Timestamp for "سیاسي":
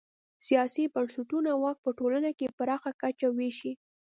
0.45-0.83